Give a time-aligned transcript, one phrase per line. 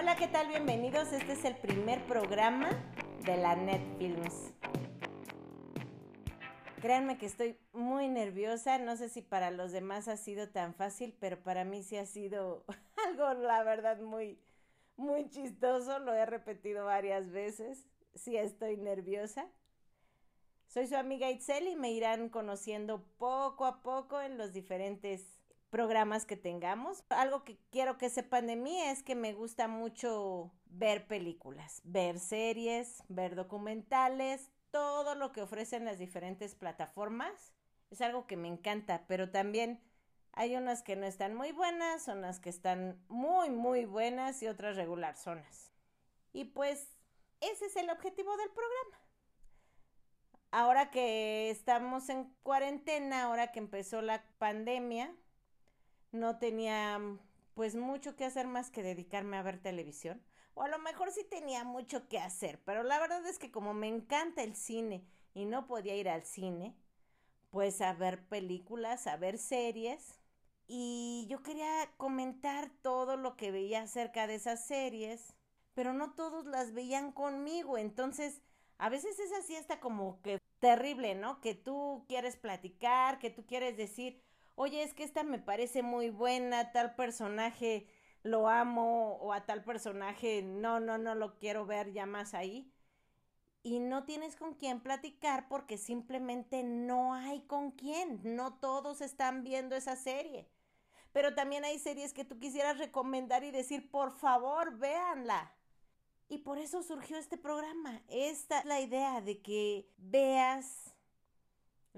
[0.00, 0.46] Hola, ¿qué tal?
[0.46, 1.12] Bienvenidos.
[1.12, 2.70] Este es el primer programa
[3.24, 4.54] de la Netfilms.
[6.80, 8.78] Créanme que estoy muy nerviosa.
[8.78, 12.06] No sé si para los demás ha sido tan fácil, pero para mí sí ha
[12.06, 12.64] sido
[13.08, 14.38] algo, la verdad, muy,
[14.94, 15.98] muy chistoso.
[15.98, 17.84] Lo he repetido varias veces.
[18.14, 19.48] Sí estoy nerviosa.
[20.68, 25.26] Soy su amiga Itzel y me irán conociendo poco a poco en los diferentes
[25.70, 27.04] programas que tengamos.
[27.10, 32.18] Algo que quiero que sepan de mí es que me gusta mucho ver películas, ver
[32.18, 37.52] series, ver documentales, todo lo que ofrecen las diferentes plataformas.
[37.90, 39.80] Es algo que me encanta, pero también
[40.32, 44.76] hay unas que no están muy buenas, unas que están muy, muy buenas y otras
[44.76, 45.72] regular zonas.
[46.32, 46.96] Y pues
[47.40, 49.08] ese es el objetivo del programa
[50.50, 55.14] ahora que estamos en cuarentena, ahora que empezó la pandemia,
[56.12, 57.00] no tenía
[57.54, 60.22] pues mucho que hacer más que dedicarme a ver televisión.
[60.54, 63.74] O a lo mejor sí tenía mucho que hacer, pero la verdad es que como
[63.74, 66.76] me encanta el cine y no podía ir al cine,
[67.50, 70.20] pues a ver películas, a ver series.
[70.66, 75.34] Y yo quería comentar todo lo que veía acerca de esas series,
[75.74, 78.42] pero no todos las veían conmigo, entonces
[78.78, 81.40] a veces es así hasta como que terrible, ¿no?
[81.40, 84.20] Que tú quieres platicar, que tú quieres decir,
[84.58, 87.86] oye, es que esta me parece muy buena, tal personaje
[88.24, 92.72] lo amo o a tal personaje no, no, no lo quiero ver ya más ahí.
[93.62, 99.44] Y no tienes con quién platicar porque simplemente no hay con quién, no todos están
[99.44, 100.48] viendo esa serie.
[101.12, 105.52] Pero también hay series que tú quisieras recomendar y decir, por favor, véanla.
[106.28, 108.02] Y por eso surgió este programa.
[108.08, 110.97] Esta es la idea de que veas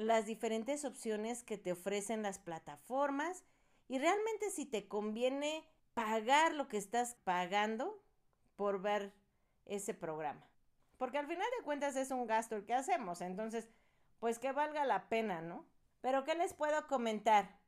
[0.00, 3.44] las diferentes opciones que te ofrecen las plataformas
[3.88, 8.02] y realmente si te conviene pagar lo que estás pagando
[8.56, 9.12] por ver
[9.66, 10.48] ese programa.
[10.96, 13.68] Porque al final de cuentas es un gasto el que hacemos, entonces
[14.18, 15.66] pues que valga la pena, ¿no?
[16.00, 17.58] Pero ¿qué les puedo comentar?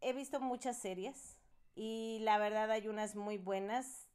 [0.00, 1.38] He visto muchas series
[1.74, 4.08] y la verdad hay unas muy buenas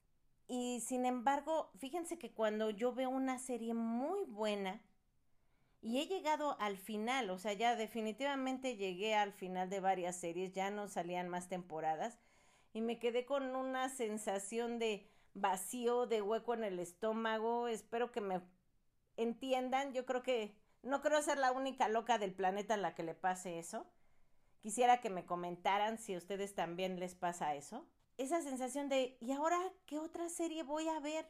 [0.47, 4.81] y sin embargo, fíjense que cuando yo veo una serie muy buena
[5.87, 10.51] y he llegado al final, o sea, ya definitivamente llegué al final de varias series,
[10.51, 12.19] ya no salían más temporadas
[12.73, 17.69] y me quedé con una sensación de vacío, de hueco en el estómago.
[17.69, 18.41] Espero que me
[19.15, 19.93] entiendan.
[19.93, 23.15] Yo creo que no creo ser la única loca del planeta a la que le
[23.15, 23.85] pase eso.
[24.59, 27.87] Quisiera que me comentaran si a ustedes también les pasa eso
[28.17, 31.29] esa sensación de, ¿y ahora qué otra serie voy a ver?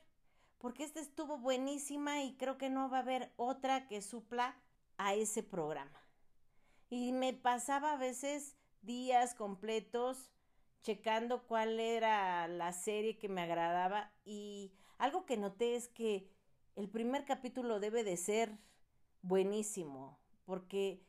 [0.57, 4.59] Porque esta estuvo buenísima y creo que no va a haber otra que supla
[4.97, 6.01] a ese programa.
[6.89, 10.31] Y me pasaba a veces días completos
[10.81, 16.31] checando cuál era la serie que me agradaba y algo que noté es que
[16.75, 18.57] el primer capítulo debe de ser
[19.21, 21.05] buenísimo porque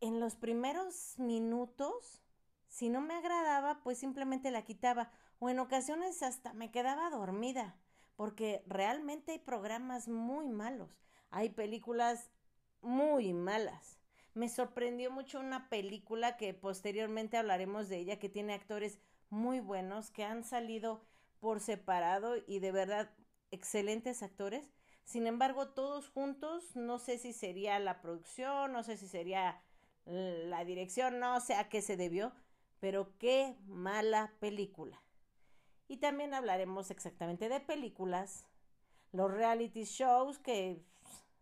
[0.00, 2.22] en los primeros minutos
[2.68, 7.76] si no me agradaba, pues simplemente la quitaba o en ocasiones hasta me quedaba dormida,
[8.18, 10.90] porque realmente hay programas muy malos,
[11.30, 12.32] hay películas
[12.80, 14.00] muy malas.
[14.34, 18.98] Me sorprendió mucho una película que posteriormente hablaremos de ella, que tiene actores
[19.30, 21.00] muy buenos, que han salido
[21.38, 23.08] por separado y de verdad
[23.52, 24.68] excelentes actores.
[25.04, 29.62] Sin embargo, todos juntos, no sé si sería la producción, no sé si sería
[30.06, 32.32] la dirección, no sé a qué se debió,
[32.80, 35.00] pero qué mala película.
[35.88, 38.46] Y también hablaremos exactamente de películas,
[39.12, 40.84] los reality shows que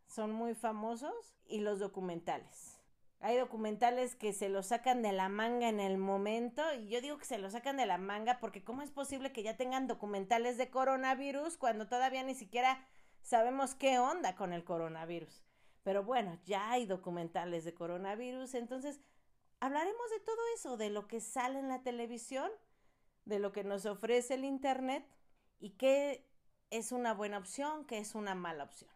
[0.06, 2.78] son muy famosos y los documentales.
[3.20, 7.18] Hay documentales que se los sacan de la manga en el momento y yo digo
[7.18, 10.58] que se los sacan de la manga porque ¿cómo es posible que ya tengan documentales
[10.58, 12.86] de coronavirus cuando todavía ni siquiera
[13.22, 15.42] sabemos qué onda con el coronavirus?
[15.82, 19.00] Pero bueno, ya hay documentales de coronavirus, entonces
[19.60, 22.50] hablaremos de todo eso, de lo que sale en la televisión,
[23.26, 25.06] de lo que nos ofrece el Internet
[25.58, 26.26] y qué
[26.70, 28.90] es una buena opción, qué es una mala opción.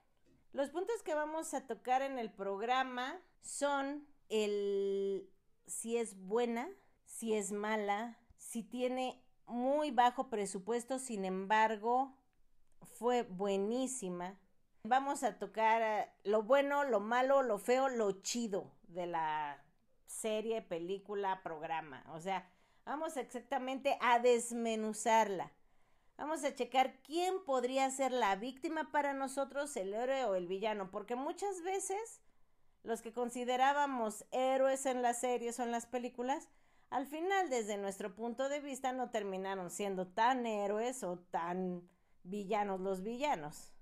[0.53, 5.31] Los puntos que vamos a tocar en el programa son el
[5.67, 6.69] si es buena,
[7.05, 12.17] si es mala, si tiene muy bajo presupuesto, sin embargo,
[12.95, 14.39] fue buenísima.
[14.83, 19.63] Vamos a tocar eh, lo bueno, lo malo, lo feo, lo chido de la
[20.07, 22.05] serie, película, programa.
[22.09, 22.51] O sea,
[22.85, 25.53] vamos exactamente a desmenuzarla.
[26.17, 30.91] Vamos a checar quién podría ser la víctima para nosotros, el héroe o el villano,
[30.91, 32.21] porque muchas veces
[32.83, 36.49] los que considerábamos héroes en las series o en las películas,
[36.91, 41.89] al final desde nuestro punto de vista no terminaron siendo tan héroes o tan
[42.23, 43.73] villanos los villanos.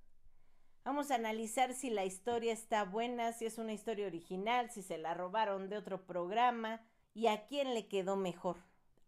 [0.85, 4.97] Vamos a analizar si la historia está buena, si es una historia original, si se
[4.97, 6.81] la robaron de otro programa
[7.15, 8.57] y a quién le quedó mejor.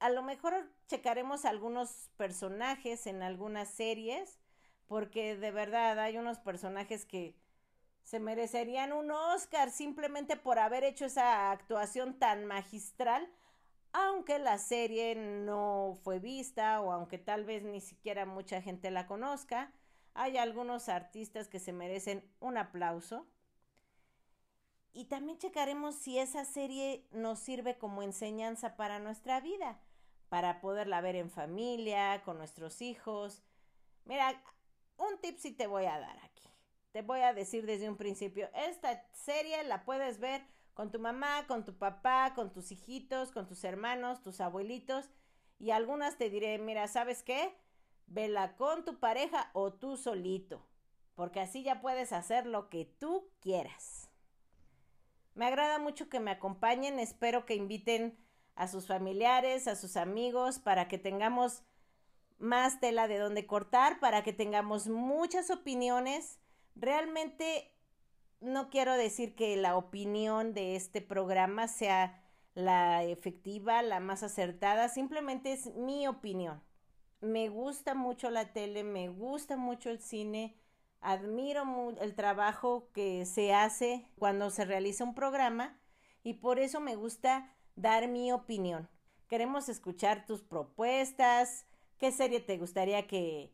[0.01, 4.39] A lo mejor checaremos algunos personajes en algunas series,
[4.87, 7.37] porque de verdad hay unos personajes que
[8.03, 13.29] se merecerían un Oscar simplemente por haber hecho esa actuación tan magistral,
[13.93, 19.07] aunque la serie no fue vista o aunque tal vez ni siquiera mucha gente la
[19.07, 19.73] conozca
[20.15, 23.27] hay algunos artistas que se merecen un aplauso.
[24.93, 29.79] Y también checaremos si esa serie nos sirve como enseñanza para nuestra vida,
[30.31, 33.43] para poderla ver en familia, con nuestros hijos.
[34.05, 34.43] Mira,
[34.97, 36.49] un tip sí te voy a dar aquí.
[36.93, 40.43] Te voy a decir desde un principio, esta serie la puedes ver
[40.73, 45.11] con tu mamá, con tu papá, con tus hijitos, con tus hermanos, tus abuelitos.
[45.59, 47.55] Y algunas te diré, mira, ¿sabes qué?
[48.07, 50.67] Vela con tu pareja o tú solito,
[51.15, 54.11] porque así ya puedes hacer lo que tú quieras.
[55.35, 58.17] Me agrada mucho que me acompañen, espero que inviten
[58.55, 61.63] a sus familiares, a sus amigos, para que tengamos
[62.39, 66.39] más tela de donde cortar, para que tengamos muchas opiniones.
[66.75, 67.73] Realmente
[68.41, 72.23] no quiero decir que la opinión de este programa sea
[72.55, 76.63] la efectiva, la más acertada, simplemente es mi opinión
[77.21, 80.57] me gusta mucho la tele, me gusta mucho el cine,
[81.01, 81.65] admiro
[82.01, 85.79] el trabajo que se hace cuando se realiza un programa
[86.23, 88.89] y por eso me gusta dar mi opinión.
[89.29, 91.67] Queremos escuchar tus propuestas,
[91.99, 93.53] qué serie te gustaría que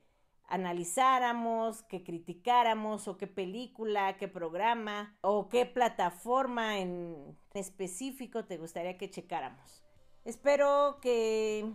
[0.48, 8.96] analizáramos, que criticáramos, o qué película, qué programa, o qué plataforma en específico te gustaría
[8.96, 9.82] que checáramos.
[10.24, 11.70] Espero que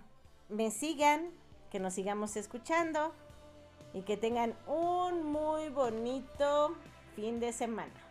[0.50, 1.31] me sigan
[1.69, 3.13] que nos sigamos escuchando
[3.94, 6.75] y que tengan un muy bonito
[7.15, 8.11] fin de semana.